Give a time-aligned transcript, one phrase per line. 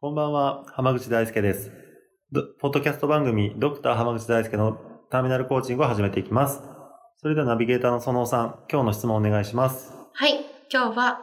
[0.00, 1.72] こんばんは、浜口大輔です。
[2.30, 4.78] どポッドキャスト番組、ドクター浜口大輔の
[5.10, 6.62] ターミナルコーチングを始めていきます。
[7.16, 9.92] それではナビゲーターの園尾さん、今日の質問をお願いします。
[10.12, 10.34] はい。
[10.72, 11.18] 今日は、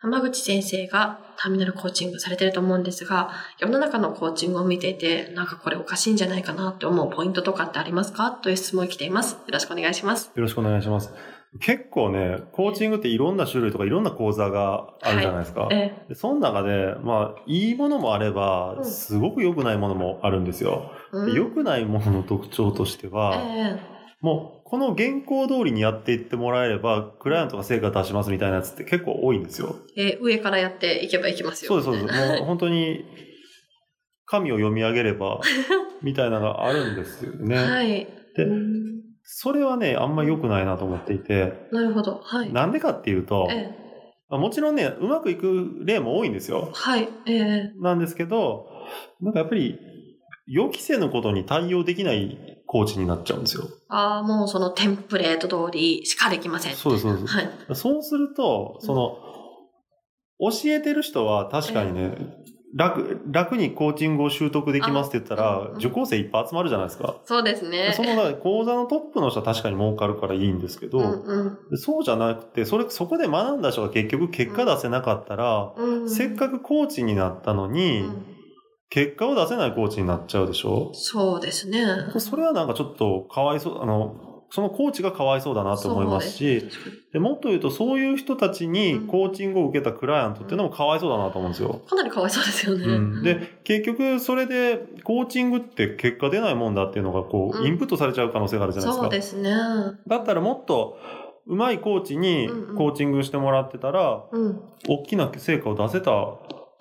[0.00, 8.32] 浜口先生がターミナルコーチングされてると思うんですが、世の中のコーチングを見ていて、なんかこれおかしいんじゃないかなって思うポイントとかってありますか？
[8.32, 9.36] という質問が来ています。
[9.36, 10.30] よろしくお願いします。
[10.34, 11.10] よろしくお願いします。
[11.58, 15.68] 結構ね、コーチングっていろんな種類とかいろんな講座があるじゃないですか。
[15.72, 20.92] えでその中で、まあ、いいものもあればう、んすごく良くないものもあるんですよ。
[21.12, 23.80] え、うんで良くないものの特徴としては、え
[24.20, 29.76] もう、この原稿通りにやっていってもらえれば、クライアントが成果出しますみたいなやつって結構多いんですよ。
[29.96, 31.68] えええ上からやっていけばいきますよ。
[31.68, 32.20] そうです、そうです。
[32.38, 33.04] もう本当に、
[34.26, 35.40] 紙を読み上げれば、
[36.02, 37.56] みたいなのがあるんですよね。
[37.56, 38.06] はい。
[38.36, 42.20] でうんそれはね、あんま良くないなと思っていて、なるほど。
[42.22, 42.52] はい。
[42.52, 43.80] なんでかっていうと、ええ
[44.28, 46.70] まあもちろんね、うまくいく例も多いんですよ。
[46.72, 47.08] はい。
[47.26, 48.68] ええなんですけど、
[49.20, 49.78] なんかやっぱり、
[50.46, 53.68] 予期せぬことに対応できないコーチになっちゃうんですよ。
[53.88, 56.74] ああ、もうそのテンプレート通りしかできません。
[56.74, 57.26] そうです、そうです。
[57.26, 57.50] はい。
[57.74, 59.18] そうすると、その、
[60.40, 62.14] 教えてる人は確かにね、
[62.74, 67.16] 楽、楽にコーチングを習得できますって言ったら、受講生いっぱい集まるじゃないですか。
[67.24, 67.92] そうですね。
[67.96, 78.26] その講座のトップの人は確かに儲かるからいいんですけど、うんうんそうじゃなくて、それ、そこで学んだ人が結局結果出せなかったら、うんせっかくコーチになったのに、うん
[78.92, 80.90] 結果を出せないコーチになっちゃうでしょ？
[80.94, 81.86] そうですね。
[82.18, 84.16] それはなんかちょっとかわいそう、あの、
[84.52, 86.68] そのコーチがかわいそうだなと思いますし、
[87.12, 91.82] でもっと言うとそういう人たちにうんコーチングを受けたクライアントっていうのもかわいそうだなと思うんですよ。
[91.88, 92.84] かなりかわいそうですよね。
[92.84, 99.02] うん、で、結局それでコーチングって結果出ないもんだっていうのがこう、うんインプットされちゃう可能性があるじゃないですか。
[99.04, 99.52] そうですね。
[100.08, 100.98] だったらもっと
[101.46, 104.60] 上手いコーチにコーチングしてもらってたら、うん。
[104.88, 106.10] 大きな成果を出せた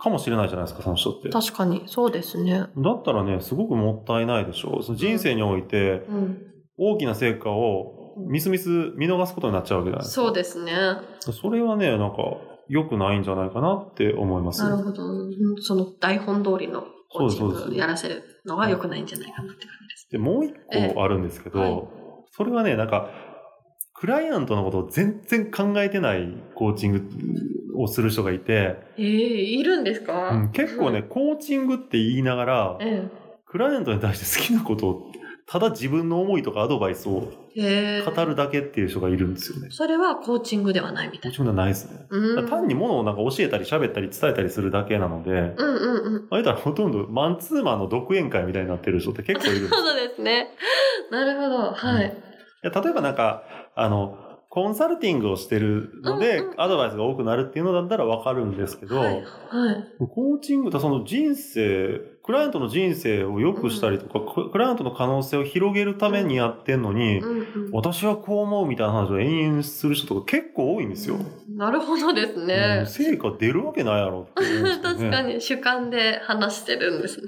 [0.02, 1.30] かもしれないじゃないですか、その人って。
[1.30, 2.62] だ確かに、そうですね。
[2.62, 4.84] ったらね、すごくもったいないでしょう。
[4.84, 6.46] その人生においてうん。
[6.80, 10.22] 大きな成果をみすみす見逃すことになっちゃうわけじゃないですか。
[10.22, 10.74] そうですね。
[11.20, 12.18] それはね、なんか
[12.68, 14.64] 良くないんじゃないかなって思います。
[14.64, 15.04] なるほど。
[15.04, 20.08] うんその台本通りのコーチングやらせるのが良くないんじゃないかなって感じです。
[20.12, 20.54] で、もう一
[20.94, 22.00] 個あるんですけど、はい
[22.32, 23.10] それはね、なんか、
[23.94, 27.04] クライアントのことを全然考えてないコーチング
[27.76, 33.10] をする人がいて、ええいるんですか、うん結構ね、コーチングって言いながら、え
[33.46, 35.12] クライアントに対して好きなことを、
[35.52, 39.70] ただ自分の思いとかアドバイスを語るだけっていう人がいるんですよね。
[39.72, 42.06] それはコーチングではないみたいコーチングではないですね。
[42.12, 42.18] な。
[42.18, 42.48] うん。
[42.48, 46.28] 単にものをなんか教えたり喋ったり伝えたりするだけなので、うんうんうん。
[46.30, 50.52] あれたらほとんどマンツーマンの独演会みたいになってる人って結構いるんですよ そうですね。
[51.10, 51.72] なるほど。
[51.72, 52.06] はい。
[52.06, 53.44] いや例えばなんか、
[53.74, 59.14] あの、コンサルティングをしてるので、アドバイスが多くなるっていうのだったらわかるんですけど、はい。
[59.14, 59.24] はい。
[60.00, 67.72] コーチングとその人生、クライアントの人生を良くしたりとか、ククライアントの可能性を広げるためにやってんのに、うんうん。
[67.72, 71.18] 私はこう思うみたいな話を延々する人とか結構多いんですよ。
[71.60, 72.86] なるほどですうんね。
[72.88, 74.70] 成果出るわけないやろってね。
[74.82, 77.28] 確かに主観で話してるんですね。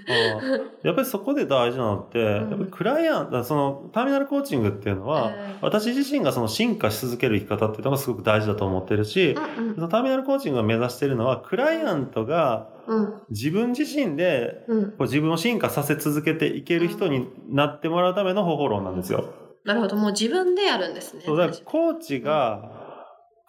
[0.83, 14.85] やっぱりそこで大事なのって、んやっぱりクライアント、そのターミナルコーチングっていうのは、えー私自身がその進化し続ける生き方っていうのがすごく大事だと思ってるし、うんうんそのターミナルコーチングが目指しているのは、クライアントがうん自分自身でうん。
[14.91, 19.25] こう自分を進化させ続けていける人になってもらうための方法論なんですよ。
[19.65, 19.95] なるほど。
[19.97, 21.21] もう自分でやるんですね。
[21.25, 22.80] そうだコーチが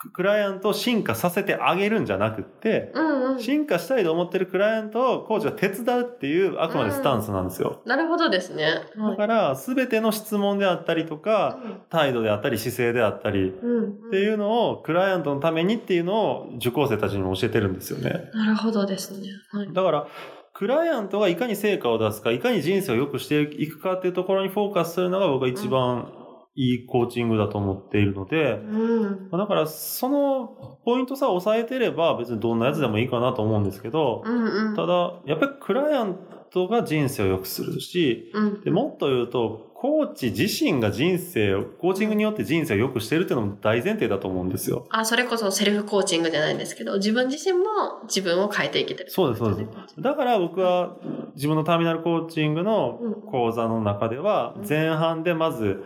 [0.02, 3.40] ククライアントを進化させてあげるんじゃなくって、うんうん。
[3.40, 7.82] 進化したいと思ってるクライアントをコーチが手伝うっていうあくまでスタンスなんですよ。
[7.86, 8.64] なるほどですね。
[8.96, 18.30] はいだから、すべての質問であったりとか、態度であったり姿勢であったり、うんうんっていうのをクライアントのためにっていうのを受講生たちにも教えてるんですよね。
[18.34, 19.28] なるほどですね。
[19.50, 19.72] はい。
[19.72, 20.06] だから、
[20.54, 26.12] クライアントがいかに成果を出すか、いかに人生を良くしていくかっていうところにフォーカスするのが僕は一番
[26.54, 29.30] いいコーチングだと思っているので、うん。
[29.30, 34.76] だからそのポイントさえ押さえてれば別にどんなやつでもいいかなと思うんですけど、うんうん。
[34.76, 36.18] ただ、やっぱりクライアン
[36.50, 38.60] トが人生を良くするし、うん。
[38.62, 44.86] でもっと言うと、コーチ自身が人生を、コーチングによって人生を良くしてるっていうのも大前提だと思うんですよ。
[44.90, 47.64] あ、それこそセルフコーチングじゃないんですけど、自分自身も
[48.04, 49.10] 自分を変えていけてる。
[49.10, 50.00] そうです、そうです。
[50.00, 50.98] だから僕は
[51.34, 55.82] 自分のターミナルコーチングのうん講座の中ではうん前半でまず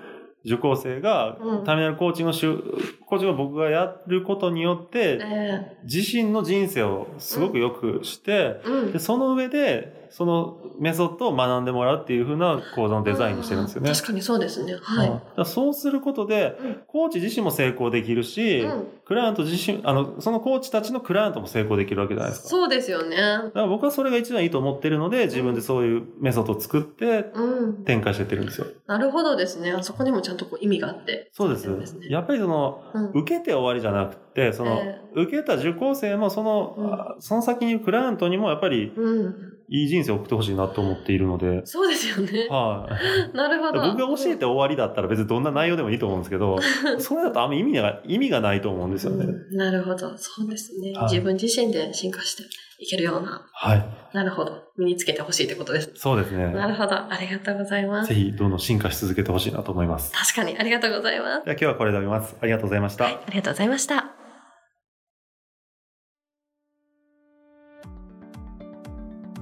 [0.46, 2.62] 受講生がうんターミナルコーチングをしゅ、
[3.04, 8.98] コーチングを僕がやることによってえ自身の人生をすごく良くして、えうんで、。
[8.98, 13.92] その上でそのメソッドを学んでもらうっていう風な講座のデザインにしてるんですよね。
[13.92, 14.74] 確かにそうですね。
[14.80, 15.08] はい。
[15.36, 22.48] うんそうすることで、うんコーチ自身も成功できるし、うんクライアント自身、あの、そのコーチたちのクライアントも成功できるわけじゃないですか。
[22.48, 23.16] そうですよね。
[23.16, 27.84] だから僕はそれが一番いいと思ってるので、自分でそういうメソッドを作ってうん。
[27.84, 28.66] 展開していってるんですよ。
[28.86, 29.70] なるほどですね。
[29.70, 31.30] あそこにもちゃんとこう意味があって。
[31.34, 31.64] そうです。
[31.64, 33.10] そうですねやっぱりその、うん。
[33.10, 39.55] 受けて終わりじゃなくて、その、え受けた受講生もその、その先にクライアントにもやっぱりうん。
[39.68, 42.46] いい人生を送ってほしいなと思っているので、そうですよね。
[42.48, 42.88] は
[43.32, 43.36] い。
[43.36, 43.80] なるほど。
[43.80, 46.58] 僕が教えて終わりだったら別にどんな内容でもいいと思うんですけど、
[46.98, 49.24] それだとあんま意味が、意味がないと思うんですよね。
[49.24, 50.16] うんなるほど。
[50.16, 50.92] そうですね。
[50.92, 52.42] はい自分自身で進化して
[52.78, 53.46] いけるような。
[53.52, 53.84] はい。
[54.12, 54.64] なるほど。
[54.76, 55.92] 身につけてほしいってことです。
[55.94, 56.52] そうですね。
[56.52, 56.94] なるほど。
[56.94, 58.14] ありがとうございますぜ。
[58.14, 60.12] ひどんどん進化し続けてほしいなと思います。
[60.12, 61.44] 確かにありがとうございます。
[61.44, 62.36] では今日はこれで終わります。
[62.40, 63.04] ありがとうございました。
[63.04, 64.15] はい、ありがとうございました。